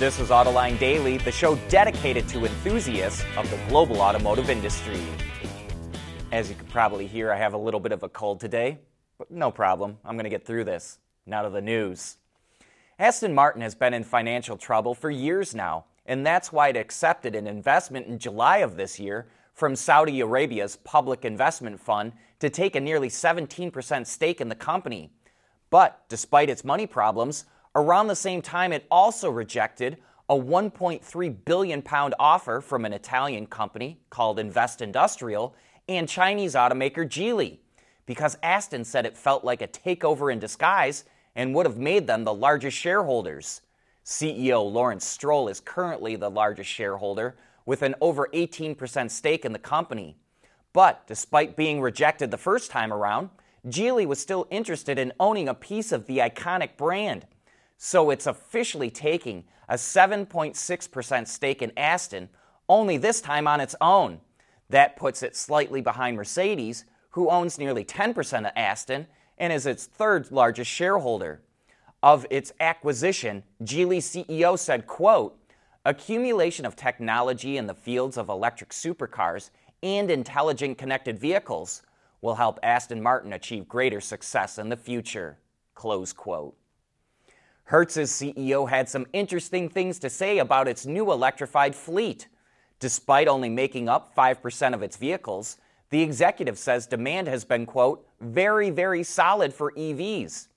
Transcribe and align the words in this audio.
This 0.00 0.18
is 0.18 0.30
Autoline 0.30 0.78
Daily, 0.78 1.18
the 1.18 1.30
show 1.30 1.56
dedicated 1.68 2.26
to 2.28 2.46
enthusiasts 2.46 3.22
of 3.36 3.50
the 3.50 3.58
global 3.68 4.00
automotive 4.00 4.48
industry. 4.48 4.98
As 6.32 6.48
you 6.48 6.56
can 6.56 6.64
probably 6.68 7.06
hear, 7.06 7.30
I 7.30 7.36
have 7.36 7.52
a 7.52 7.58
little 7.58 7.80
bit 7.80 7.92
of 7.92 8.02
a 8.02 8.08
cold 8.08 8.40
today, 8.40 8.78
but 9.18 9.30
no 9.30 9.50
problem. 9.50 9.98
I'm 10.02 10.14
going 10.14 10.24
to 10.24 10.30
get 10.30 10.46
through 10.46 10.64
this. 10.64 10.96
Now 11.26 11.42
to 11.42 11.50
the 11.50 11.60
news. 11.60 12.16
Aston 12.98 13.34
Martin 13.34 13.60
has 13.60 13.74
been 13.74 13.92
in 13.92 14.02
financial 14.02 14.56
trouble 14.56 14.94
for 14.94 15.10
years 15.10 15.54
now, 15.54 15.84
and 16.06 16.24
that's 16.24 16.50
why 16.50 16.68
it 16.68 16.78
accepted 16.78 17.34
an 17.34 17.46
investment 17.46 18.06
in 18.06 18.18
July 18.18 18.60
of 18.60 18.78
this 18.78 18.98
year 18.98 19.28
from 19.52 19.76
Saudi 19.76 20.20
Arabia's 20.20 20.76
Public 20.76 21.26
Investment 21.26 21.78
Fund 21.78 22.14
to 22.38 22.48
take 22.48 22.74
a 22.74 22.80
nearly 22.80 23.10
17% 23.10 24.06
stake 24.06 24.40
in 24.40 24.48
the 24.48 24.54
company. 24.54 25.12
But 25.68 26.02
despite 26.08 26.48
its 26.48 26.64
money 26.64 26.86
problems, 26.86 27.44
Around 27.74 28.08
the 28.08 28.16
same 28.16 28.42
time, 28.42 28.72
it 28.72 28.86
also 28.90 29.30
rejected 29.30 29.98
a 30.28 30.34
1.3 30.34 31.36
billion 31.44 31.82
pound 31.82 32.14
offer 32.18 32.60
from 32.60 32.84
an 32.84 32.92
Italian 32.92 33.46
company 33.46 34.00
called 34.10 34.38
Investindustrial 34.38 35.52
and 35.88 36.08
Chinese 36.08 36.54
automaker 36.54 37.06
Geely 37.08 37.58
because 38.06 38.36
Aston 38.42 38.84
said 38.84 39.06
it 39.06 39.16
felt 39.16 39.44
like 39.44 39.62
a 39.62 39.68
takeover 39.68 40.32
in 40.32 40.40
disguise 40.40 41.04
and 41.36 41.54
would 41.54 41.66
have 41.66 41.78
made 41.78 42.08
them 42.08 42.24
the 42.24 42.34
largest 42.34 42.76
shareholders. 42.76 43.60
CEO 44.04 44.68
Lawrence 44.68 45.04
Stroll 45.04 45.46
is 45.46 45.60
currently 45.60 46.16
the 46.16 46.30
largest 46.30 46.68
shareholder 46.68 47.36
with 47.66 47.82
an 47.82 47.94
over 48.00 48.28
18% 48.34 49.10
stake 49.12 49.44
in 49.44 49.52
the 49.52 49.60
company. 49.60 50.16
But 50.72 51.06
despite 51.06 51.54
being 51.54 51.80
rejected 51.80 52.32
the 52.32 52.36
first 52.36 52.72
time 52.72 52.92
around, 52.92 53.30
Geely 53.68 54.06
was 54.06 54.18
still 54.18 54.48
interested 54.50 54.98
in 54.98 55.12
owning 55.20 55.48
a 55.48 55.54
piece 55.54 55.92
of 55.92 56.06
the 56.06 56.18
iconic 56.18 56.76
brand 56.76 57.26
so 57.82 58.10
it's 58.10 58.26
officially 58.26 58.90
taking 58.90 59.42
a 59.66 59.74
7.6% 59.74 61.26
stake 61.26 61.62
in 61.62 61.72
Aston, 61.78 62.28
only 62.68 62.98
this 62.98 63.22
time 63.22 63.48
on 63.48 63.58
its 63.58 63.74
own. 63.80 64.20
That 64.68 64.96
puts 64.96 65.22
it 65.22 65.34
slightly 65.34 65.80
behind 65.80 66.14
Mercedes, 66.14 66.84
who 67.12 67.30
owns 67.30 67.58
nearly 67.58 67.82
10% 67.82 68.40
of 68.40 68.52
Aston 68.54 69.06
and 69.38 69.50
is 69.50 69.64
its 69.64 69.86
third 69.86 70.30
largest 70.30 70.70
shareholder. 70.70 71.40
Of 72.02 72.26
its 72.28 72.52
acquisition, 72.60 73.44
Geely 73.64 73.98
CEO 73.98 74.58
said, 74.58 74.86
quote, 74.86 75.38
accumulation 75.86 76.66
of 76.66 76.76
technology 76.76 77.56
in 77.56 77.66
the 77.66 77.74
fields 77.74 78.18
of 78.18 78.28
electric 78.28 78.70
supercars 78.70 79.48
and 79.82 80.10
intelligent 80.10 80.76
connected 80.76 81.18
vehicles 81.18 81.80
will 82.20 82.34
help 82.34 82.60
Aston 82.62 83.02
Martin 83.02 83.32
achieve 83.32 83.66
greater 83.66 84.02
success 84.02 84.58
in 84.58 84.68
the 84.68 84.76
future. 84.76 85.38
Close 85.74 86.12
quote. 86.12 86.59
Hertz's 87.70 88.10
CEO 88.10 88.68
had 88.68 88.88
some 88.88 89.06
interesting 89.12 89.68
things 89.68 90.00
to 90.00 90.10
say 90.10 90.38
about 90.38 90.66
its 90.66 90.86
new 90.86 91.12
electrified 91.12 91.72
fleet. 91.72 92.26
Despite 92.80 93.28
only 93.28 93.48
making 93.48 93.88
up 93.88 94.12
5% 94.16 94.74
of 94.74 94.82
its 94.82 94.96
vehicles, 94.96 95.56
the 95.90 96.02
executive 96.02 96.58
says 96.58 96.88
demand 96.88 97.28
has 97.28 97.44
been, 97.44 97.66
quote, 97.66 98.04
very, 98.20 98.70
very 98.70 99.04
solid 99.04 99.54
for 99.54 99.70
EVs. 99.74 100.48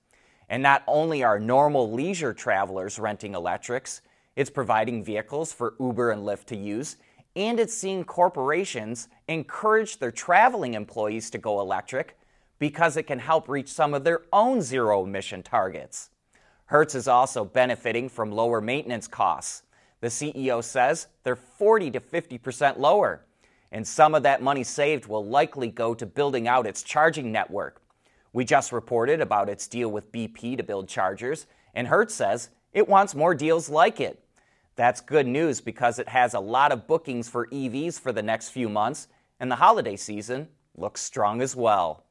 And 0.48 0.60
not 0.60 0.82
only 0.88 1.22
are 1.22 1.38
normal 1.38 1.92
leisure 1.92 2.34
travelers 2.34 2.98
renting 2.98 3.36
electrics, 3.36 4.00
it's 4.34 4.50
providing 4.50 5.04
vehicles 5.04 5.52
for 5.52 5.76
Uber 5.78 6.10
and 6.10 6.22
Lyft 6.22 6.46
to 6.46 6.56
use, 6.56 6.96
and 7.36 7.60
it's 7.60 7.74
seeing 7.74 8.02
corporations 8.02 9.06
encourage 9.28 10.00
their 10.00 10.10
traveling 10.10 10.74
employees 10.74 11.30
to 11.30 11.38
go 11.38 11.60
electric 11.60 12.18
because 12.58 12.96
it 12.96 13.04
can 13.04 13.20
help 13.20 13.48
reach 13.48 13.68
some 13.68 13.94
of 13.94 14.02
their 14.02 14.22
own 14.32 14.60
zero 14.60 15.04
emission 15.04 15.44
targets. 15.44 16.10
Hertz 16.66 16.94
is 16.94 17.08
also 17.08 17.44
benefiting 17.44 18.08
from 18.08 18.32
lower 18.32 18.60
maintenance 18.60 19.06
costs. 19.06 19.62
The 20.00 20.08
CEO 20.08 20.62
says 20.62 21.08
they're 21.22 21.36
40 21.36 21.90
to 21.92 22.00
50% 22.00 22.78
lower, 22.78 23.24
and 23.70 23.86
some 23.86 24.14
of 24.14 24.22
that 24.22 24.42
money 24.42 24.64
saved 24.64 25.06
will 25.06 25.24
likely 25.24 25.68
go 25.68 25.94
to 25.94 26.06
building 26.06 26.48
out 26.48 26.66
its 26.66 26.82
charging 26.82 27.32
network. 27.32 27.82
We 28.32 28.44
just 28.44 28.72
reported 28.72 29.20
about 29.20 29.48
its 29.48 29.66
deal 29.66 29.90
with 29.90 30.10
BP 30.12 30.56
to 30.56 30.62
build 30.62 30.88
chargers, 30.88 31.46
and 31.74 31.88
Hertz 31.88 32.14
says 32.14 32.50
it 32.72 32.88
wants 32.88 33.14
more 33.14 33.34
deals 33.34 33.68
like 33.68 34.00
it. 34.00 34.22
That's 34.76 35.00
good 35.00 35.26
news 35.26 35.60
because 35.60 35.98
it 35.98 36.08
has 36.08 36.34
a 36.34 36.40
lot 36.40 36.72
of 36.72 36.86
bookings 36.86 37.28
for 37.28 37.46
EVs 37.46 38.00
for 38.00 38.12
the 38.12 38.22
next 38.22 38.50
few 38.50 38.68
months, 38.68 39.08
and 39.38 39.50
the 39.50 39.56
holiday 39.56 39.96
season 39.96 40.48
looks 40.76 41.00
strong 41.00 41.40
as 41.40 41.54
well. 41.54 42.03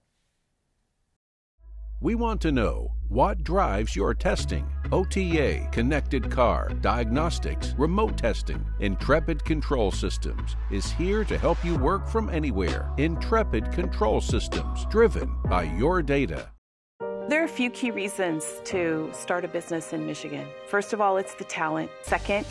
We 2.03 2.15
want 2.15 2.41
to 2.41 2.51
know 2.51 2.91
what 3.07 3.45
drives 3.45 3.95
your 3.95 4.13
testing. 4.13 4.67
OTA, 4.91 5.69
connected 5.71 6.29
car, 6.29 6.67
diagnostics, 6.81 7.73
remote 7.77 8.17
testing. 8.17 8.61
Intrepid 8.81 9.45
Control 9.45 9.89
Systems 9.89 10.57
is 10.69 10.91
here 10.91 11.23
to 11.23 11.37
help 11.37 11.63
you 11.63 11.77
work 11.77 12.05
from 12.09 12.29
anywhere. 12.29 12.91
Intrepid 12.97 13.71
Control 13.71 14.19
Systems, 14.19 14.85
driven 14.87 15.33
by 15.45 15.63
your 15.63 16.01
data. 16.01 16.49
There 17.29 17.41
are 17.41 17.45
a 17.45 17.47
few 17.47 17.69
key 17.69 17.91
reasons 17.91 18.59
to 18.65 19.09
start 19.13 19.45
a 19.45 19.47
business 19.47 19.93
in 19.93 20.05
Michigan. 20.05 20.45
First 20.67 20.91
of 20.91 20.99
all, 20.99 21.15
it's 21.15 21.35
the 21.35 21.45
talent. 21.45 21.89
Second, 22.01 22.45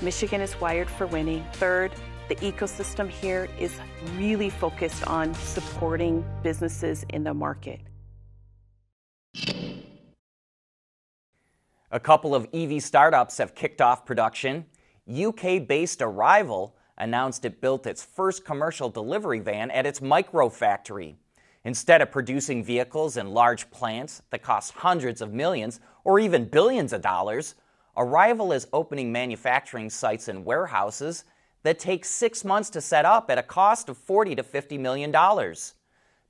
Michigan 0.00 0.40
is 0.40 0.58
wired 0.58 0.88
for 0.88 1.06
winning. 1.06 1.44
Third, 1.52 1.92
the 2.30 2.36
ecosystem 2.36 3.10
here 3.10 3.46
is 3.58 3.78
really 4.16 4.48
focused 4.48 5.06
on 5.06 5.34
supporting 5.34 6.24
businesses 6.42 7.04
in 7.10 7.24
the 7.24 7.34
market. 7.34 7.85
A 11.92 12.00
couple 12.00 12.34
of 12.34 12.48
EV 12.52 12.82
startups 12.82 13.38
have 13.38 13.54
kicked 13.54 13.80
off 13.80 14.04
production. 14.04 14.66
UK 15.08 15.64
based 15.66 16.02
Arrival 16.02 16.74
announced 16.98 17.44
it 17.44 17.60
built 17.60 17.86
its 17.86 18.04
first 18.04 18.44
commercial 18.44 18.88
delivery 18.88 19.38
van 19.38 19.70
at 19.70 19.86
its 19.86 20.02
micro 20.02 20.48
factory. 20.48 21.16
Instead 21.64 22.02
of 22.02 22.10
producing 22.10 22.64
vehicles 22.64 23.16
in 23.16 23.30
large 23.30 23.70
plants 23.70 24.22
that 24.30 24.42
cost 24.42 24.72
hundreds 24.72 25.20
of 25.20 25.32
millions 25.32 25.78
or 26.02 26.18
even 26.18 26.44
billions 26.44 26.92
of 26.92 27.02
dollars, 27.02 27.54
Arrival 27.96 28.52
is 28.52 28.66
opening 28.72 29.12
manufacturing 29.12 29.88
sites 29.88 30.26
and 30.26 30.44
warehouses 30.44 31.24
that 31.62 31.78
take 31.78 32.04
six 32.04 32.44
months 32.44 32.68
to 32.70 32.80
set 32.80 33.04
up 33.04 33.30
at 33.30 33.38
a 33.38 33.42
cost 33.42 33.88
of 33.88 33.96
40 33.96 34.34
to 34.34 34.42
50 34.42 34.76
million 34.76 35.12
dollars. 35.12 35.74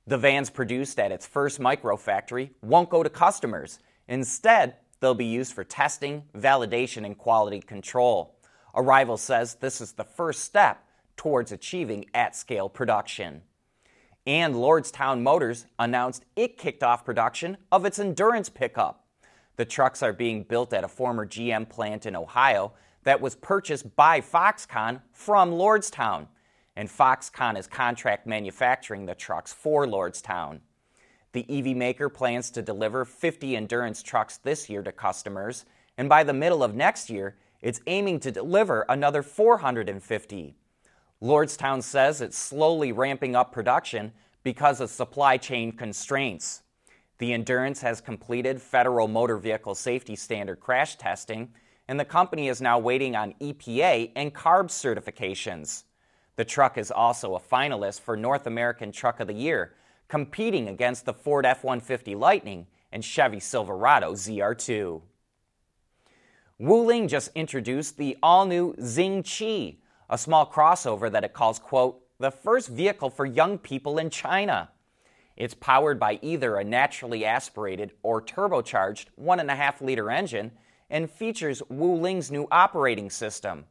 The 0.05 0.17
vans 0.17 0.51
produced 0.51 0.99
at 0.99 1.11
its 1.11 1.25
first 1.25 1.59
micro 1.59 1.97
factory 1.97 2.51
won't 2.61 2.89
go 2.89 3.01
to 3.01 3.09
customers. 3.09 3.79
Instead, 4.07 4.75
they'll 4.99 5.13
be 5.13 5.25
used 5.25 5.53
for 5.53 5.63
testing, 5.63 6.23
validation, 6.35 7.05
and 7.05 7.17
quality 7.17 7.59
control. 7.59 8.35
Arrival 8.75 9.17
says 9.17 9.55
this 9.55 9.81
is 9.81 9.93
the 9.93 10.03
first 10.03 10.43
step 10.43 10.83
towards 11.15 11.51
achieving 11.51 12.05
at 12.13 12.35
scale 12.35 12.69
production. 12.69 13.41
And 14.25 14.55
Lordstown 14.55 15.21
Motors 15.21 15.65
announced 15.79 16.25
it 16.35 16.57
kicked 16.57 16.83
off 16.83 17.05
production 17.05 17.57
of 17.71 17.85
its 17.85 17.97
Endurance 17.97 18.49
pickup. 18.49 19.05
The 19.55 19.65
trucks 19.65 20.03
are 20.03 20.13
being 20.13 20.43
built 20.43 20.73
at 20.73 20.83
a 20.83 20.87
former 20.87 21.25
GM 21.25 21.67
plant 21.69 22.05
in 22.05 22.15
Ohio 22.15 22.73
that 23.03 23.21
was 23.21 23.35
purchased 23.35 23.95
by 23.95 24.21
Foxconn 24.21 25.01
from 25.11 25.51
Lordstown 25.51 26.27
and 26.77 26.87
Foxconn 26.87 27.57
is 27.57 27.65
contract 27.65 28.27
manufacturing 28.27 29.07
the 29.07 29.15
trucks 29.15 29.51
for 29.51 29.87
Lordstown. 29.87 30.59
The 31.37 31.59
EV 31.59 31.77
maker 31.77 32.09
plans 32.09 32.49
to 32.49 32.63
deliver 32.63 33.05
50 33.05 33.55
Endurance 33.55 34.01
trucks 34.01 34.37
this 34.37 34.71
year 34.71 34.81
to 34.81 34.91
customers, 34.91 35.65
and 35.95 36.09
by 36.09 36.23
the 36.23 36.33
middle 36.33 36.63
of 36.63 36.73
next 36.73 37.11
year, 37.11 37.35
it's 37.61 37.79
aiming 37.85 38.21
to 38.21 38.31
deliver 38.31 38.87
another 38.89 39.21
450. 39.21 40.55
Lordstown 41.21 41.83
says 41.83 42.21
it's 42.21 42.39
slowly 42.39 42.91
ramping 42.91 43.35
up 43.35 43.51
production 43.51 44.13
because 44.41 44.81
of 44.81 44.89
supply 44.89 45.37
chain 45.37 45.71
constraints. 45.71 46.63
The 47.19 47.33
Endurance 47.33 47.81
has 47.81 48.01
completed 48.01 48.59
federal 48.59 49.07
motor 49.07 49.37
vehicle 49.37 49.75
safety 49.75 50.15
standard 50.15 50.59
crash 50.59 50.95
testing, 50.95 51.53
and 51.87 51.99
the 51.99 52.05
company 52.05 52.47
is 52.47 52.61
now 52.61 52.79
waiting 52.79 53.15
on 53.15 53.35
EPA 53.39 54.11
and 54.15 54.33
CARB 54.33 54.69
certifications. 54.69 55.83
The 56.35 56.45
truck 56.45 56.79
is 56.79 56.89
also 56.89 57.35
a 57.35 57.39
finalist 57.39 58.01
for 58.01 58.17
North 58.17 58.47
American 58.47 58.91
Truck 58.91 59.19
of 59.19 59.27
the 59.27 59.35
Year, 59.35 59.75
competing 60.07 60.67
against 60.67 61.05
the 61.05 61.13
Ford 61.13 61.45
F 61.45 61.63
150 61.63 62.15
Lightning 62.15 62.67
and 62.91 63.03
Chevy 63.03 63.39
Silverado 63.39 64.13
ZR2. 64.13 65.01
Wuling 66.59 67.07
just 67.07 67.29
introduced 67.35 67.97
the 67.97 68.17
all 68.23 68.45
new 68.45 68.73
Xingchi, 68.79 69.77
a 70.09 70.17
small 70.17 70.49
crossover 70.49 71.11
that 71.11 71.23
it 71.23 71.33
calls, 71.33 71.59
quote, 71.59 72.01
the 72.19 72.31
first 72.31 72.69
vehicle 72.69 73.09
for 73.09 73.25
young 73.25 73.57
people 73.57 73.99
in 73.99 74.09
China. 74.09 74.69
It's 75.35 75.53
powered 75.53 75.99
by 75.99 76.17
either 76.23 76.55
a 76.55 76.63
naturally 76.63 77.23
aspirated 77.23 77.91
or 78.01 78.21
turbocharged 78.21 79.07
1.5 79.21 79.81
liter 79.81 80.09
engine 80.09 80.51
and 80.89 81.11
features 81.11 81.61
Wuling's 81.69 82.31
new 82.31 82.47
operating 82.49 83.11
system. 83.11 83.65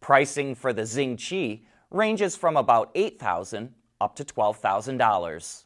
Pricing 0.00 0.54
for 0.54 0.74
the 0.74 0.82
Xingchi 0.82 1.62
ranges 1.90 2.36
from 2.36 2.56
about 2.56 2.90
8,000 2.94 3.72
up 3.98 4.14
to 4.16 4.24
$12,000. 4.24 5.65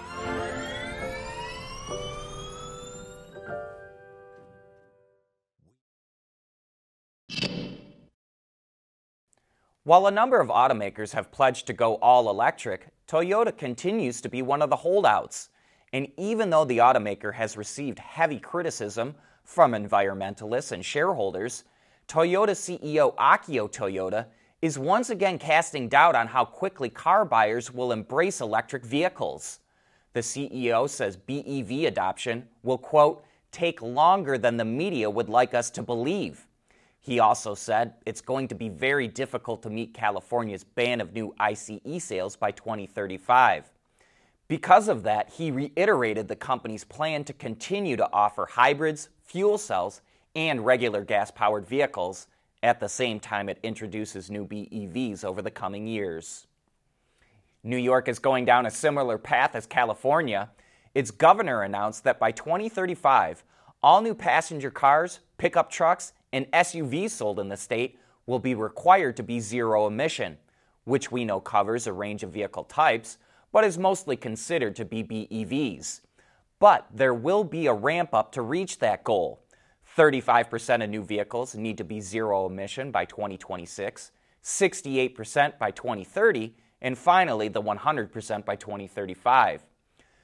While 9.83 10.05
a 10.05 10.11
number 10.11 10.39
of 10.39 10.49
automakers 10.49 11.13
have 11.13 11.31
pledged 11.31 11.65
to 11.65 11.73
go 11.73 11.95
all 11.95 12.29
electric, 12.29 12.89
Toyota 13.07 13.57
continues 13.57 14.21
to 14.21 14.29
be 14.29 14.43
one 14.43 14.61
of 14.61 14.69
the 14.69 14.75
holdouts. 14.75 15.49
And 15.91 16.07
even 16.17 16.51
though 16.51 16.65
the 16.65 16.77
automaker 16.77 17.33
has 17.33 17.57
received 17.57 17.97
heavy 17.97 18.37
criticism 18.37 19.15
from 19.43 19.71
environmentalists 19.71 20.71
and 20.71 20.85
shareholders, 20.85 21.63
Toyota 22.07 22.51
CEO 22.51 23.15
Akio 23.15 23.67
Toyoda 23.67 24.27
is 24.61 24.77
once 24.77 25.09
again 25.09 25.39
casting 25.39 25.89
doubt 25.89 26.13
on 26.13 26.27
how 26.27 26.45
quickly 26.45 26.87
car 26.87 27.25
buyers 27.25 27.73
will 27.73 27.91
embrace 27.91 28.39
electric 28.39 28.85
vehicles. 28.85 29.61
The 30.13 30.19
CEO 30.19 30.87
says 30.87 31.17
BEV 31.17 31.87
adoption 31.87 32.47
will, 32.61 32.77
quote, 32.77 33.25
take 33.51 33.81
longer 33.81 34.37
than 34.37 34.57
the 34.57 34.65
media 34.65 35.09
would 35.09 35.27
like 35.27 35.55
us 35.55 35.71
to 35.71 35.81
believe. 35.81 36.45
He 37.01 37.19
also 37.19 37.55
said 37.55 37.95
it's 38.05 38.21
going 38.21 38.47
to 38.49 38.55
be 38.55 38.69
very 38.69 39.07
difficult 39.07 39.63
to 39.63 39.69
meet 39.69 39.93
California's 39.93 40.63
ban 40.63 41.01
of 41.01 41.13
new 41.13 41.33
ICE 41.39 41.79
sales 41.97 42.35
by 42.35 42.51
2035. 42.51 43.71
Because 44.47 44.87
of 44.87 45.03
that, 45.03 45.29
he 45.29 45.49
reiterated 45.49 46.27
the 46.27 46.35
company's 46.35 46.83
plan 46.83 47.23
to 47.23 47.33
continue 47.33 47.95
to 47.97 48.09
offer 48.13 48.45
hybrids, 48.45 49.09
fuel 49.23 49.57
cells, 49.57 50.01
and 50.35 50.65
regular 50.65 51.03
gas 51.03 51.31
powered 51.31 51.65
vehicles 51.65 52.27
at 52.63 52.79
the 52.79 52.89
same 52.89 53.19
time 53.19 53.49
it 53.49 53.57
introduces 53.63 54.29
new 54.29 54.45
BEVs 54.45 55.23
over 55.23 55.41
the 55.41 55.49
coming 55.49 55.87
years. 55.87 56.45
New 57.63 57.77
York 57.77 58.07
is 58.07 58.19
going 58.19 58.45
down 58.45 58.65
a 58.65 58.71
similar 58.71 59.17
path 59.17 59.55
as 59.55 59.65
California. 59.65 60.49
Its 60.93 61.11
governor 61.11 61.63
announced 61.63 62.03
that 62.03 62.19
by 62.19 62.31
2035, 62.31 63.43
all 63.81 64.01
new 64.01 64.13
passenger 64.13 64.69
cars, 64.69 65.19
pickup 65.37 65.71
trucks, 65.71 66.13
and 66.33 66.51
SUVs 66.51 67.11
sold 67.11 67.39
in 67.39 67.49
the 67.49 67.57
state 67.57 67.99
will 68.25 68.39
be 68.39 68.55
required 68.55 69.17
to 69.17 69.23
be 69.23 69.39
zero 69.39 69.87
emission, 69.87 70.37
which 70.85 71.11
we 71.11 71.25
know 71.25 71.39
covers 71.39 71.87
a 71.87 71.93
range 71.93 72.23
of 72.23 72.31
vehicle 72.31 72.63
types, 72.63 73.17
but 73.51 73.63
is 73.63 73.77
mostly 73.77 74.15
considered 74.15 74.75
to 74.75 74.85
be 74.85 75.03
BEVs. 75.03 76.01
But 76.59 76.87
there 76.93 77.13
will 77.13 77.43
be 77.43 77.67
a 77.67 77.73
ramp 77.73 78.13
up 78.13 78.31
to 78.33 78.41
reach 78.41 78.79
that 78.79 79.03
goal. 79.03 79.41
35% 79.97 80.83
of 80.83 80.89
new 80.89 81.03
vehicles 81.03 81.55
need 81.55 81.77
to 81.77 81.83
be 81.83 81.99
zero 81.99 82.45
emission 82.45 82.91
by 82.91 83.03
2026, 83.05 84.11
68% 84.43 85.57
by 85.57 85.71
2030, 85.71 86.55
and 86.81 86.97
finally 86.97 87.47
the 87.47 87.61
100% 87.61 88.45
by 88.45 88.55
2035. 88.55 89.63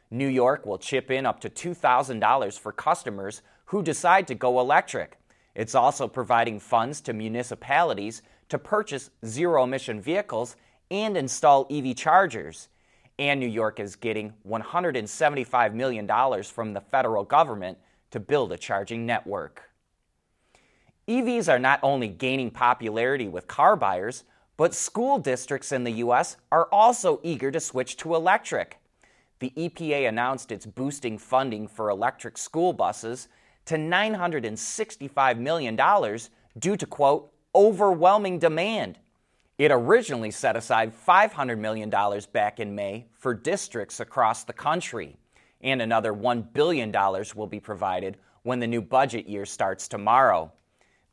New 0.09 0.27
York 0.27 0.65
will 0.65 0.77
chip 0.77 1.11
in 1.11 1.25
up 1.25 1.41
to 1.41 1.49
$2,000 1.49 2.59
for 2.59 2.71
customers 2.71 3.41
who 3.65 3.83
decide 3.83 4.25
to 4.27 4.35
go 4.35 4.59
electric. 4.59 5.19
It's 5.57 5.73
also 5.73 6.07
providing 6.07 6.59
funds 6.59 7.01
to 7.01 7.13
municipalities 7.13 8.21
to 8.49 8.59
purchase 8.59 9.09
zero 9.25 9.63
emission 9.63 9.99
vehicles 9.99 10.55
and 10.91 11.17
install 11.17 11.65
EV 11.71 11.95
chargers. 11.95 12.69
And 13.17 13.39
New 13.39 13.47
York 13.47 13.79
is 13.79 13.95
getting 13.95 14.35
$175 14.47 15.73
million 15.73 16.43
from 16.43 16.73
the 16.73 16.79
federal 16.79 17.23
government 17.23 17.79
to 18.11 18.19
build 18.19 18.51
a 18.51 18.57
charging 18.57 19.07
network. 19.07 19.63
EVs 21.07 21.51
are 21.51 21.57
not 21.57 21.79
only 21.81 22.07
gaining 22.07 22.51
popularity 22.51 23.27
with 23.27 23.47
car 23.47 23.75
buyers, 23.75 24.25
but 24.57 24.75
school 24.75 25.17
districts 25.17 25.71
in 25.71 25.83
the 25.83 25.91
U.S. 25.93 26.37
are 26.51 26.65
also 26.71 27.19
eager 27.23 27.49
to 27.49 27.59
switch 27.59 27.97
to 27.97 28.13
electric. 28.13 28.77
The 29.39 29.51
EPA 29.57 30.07
announced 30.07 30.51
it's 30.51 30.67
boosting 30.67 31.17
funding 31.17 31.67
for 31.67 31.89
electric 31.89 32.37
school 32.37 32.73
buses 32.73 33.27
to 33.67 33.75
$965 33.75 35.37
million 35.37 35.75
due 36.57 36.77
to, 36.77 36.85
quote, 36.85 37.31
overwhelming 37.53 38.39
demand. 38.39 38.97
It 39.57 39.71
originally 39.71 40.31
set 40.31 40.55
aside 40.55 40.93
$500 41.07 41.57
million 41.57 41.89
back 42.31 42.59
in 42.59 42.75
May 42.75 43.07
for 43.13 43.33
districts 43.33 43.99
across 43.99 44.43
the 44.43 44.53
country, 44.53 45.17
and 45.61 45.81
another 45.81 46.13
$1 46.13 46.53
billion 46.53 46.91
will 47.35 47.47
be 47.47 47.59
provided 47.59 48.17
when 48.43 48.59
the 48.59 48.67
new 48.67 48.81
budget 48.81 49.27
year 49.27 49.45
starts 49.45 49.87
tomorrow. 49.87 50.51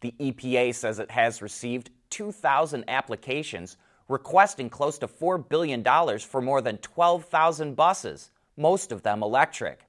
The 0.00 0.14
EPA 0.20 0.74
says 0.74 0.98
it 0.98 1.10
has 1.10 1.40
received 1.40 1.90
2,000 2.10 2.84
applications 2.88 3.76
requesting 4.08 4.68
close 4.68 4.98
to 4.98 5.08
$4 5.08 5.48
billion 5.48 5.82
for 6.18 6.42
more 6.42 6.60
than 6.60 6.76
12,000 6.78 7.74
buses, 7.74 8.30
most 8.56 8.92
of 8.92 9.02
them 9.02 9.22
electric. 9.22 9.80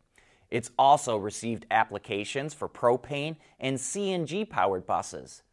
It's 0.55 0.71
also 0.79 1.17
received 1.17 1.65
applications 1.69 2.53
for 2.53 2.69
propane 2.69 3.35
and 3.59 3.77
CNG 3.77 4.49
powered 4.49 4.87
buses. 4.87 5.43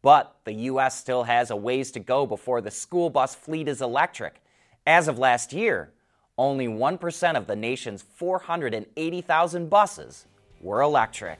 But 0.00 0.34
the 0.44 0.54
U.S. 0.70 0.98
still 0.98 1.24
has 1.24 1.50
a 1.50 1.56
ways 1.56 1.90
to 1.90 2.00
go 2.00 2.24
before 2.24 2.62
the 2.62 2.70
school 2.70 3.10
bus 3.10 3.34
fleet 3.34 3.68
is 3.68 3.82
electric. 3.82 4.40
As 4.86 5.08
of 5.08 5.18
last 5.18 5.52
year, 5.52 5.92
only 6.38 6.68
1% 6.68 7.36
of 7.36 7.46
the 7.46 7.54
nation's 7.54 8.00
480,000 8.00 9.68
buses 9.68 10.24
were 10.62 10.80
electric. 10.80 11.38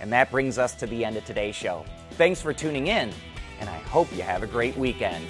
And 0.00 0.10
that 0.14 0.30
brings 0.30 0.56
us 0.56 0.74
to 0.76 0.86
the 0.86 1.04
end 1.04 1.18
of 1.18 1.26
today's 1.26 1.56
show. 1.56 1.84
Thanks 2.12 2.40
for 2.40 2.54
tuning 2.54 2.86
in, 2.86 3.12
and 3.60 3.68
I 3.68 3.76
hope 3.80 4.10
you 4.16 4.22
have 4.22 4.42
a 4.42 4.46
great 4.46 4.78
weekend. 4.78 5.26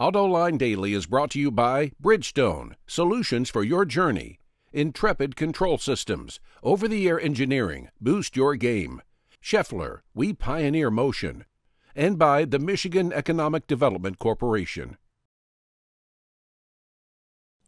Autoline 0.00 0.56
Daily 0.56 0.94
is 0.94 1.04
brought 1.04 1.30
to 1.32 1.38
you 1.38 1.50
by 1.50 1.92
Bridgestone, 2.02 2.72
solutions 2.86 3.50
for 3.50 3.62
your 3.62 3.84
journey. 3.84 4.38
Intrepid 4.72 5.36
Control 5.36 5.76
Systems, 5.76 6.40
over 6.62 6.88
the 6.88 7.06
air 7.06 7.20
engineering, 7.20 7.90
boost 8.00 8.34
your 8.34 8.56
game. 8.56 9.02
Schaeffler, 9.42 10.00
we 10.14 10.32
pioneer 10.32 10.90
motion. 10.90 11.44
And 11.94 12.18
by 12.18 12.46
the 12.46 12.58
Michigan 12.58 13.12
Economic 13.12 13.66
Development 13.66 14.18
Corporation. 14.18 14.96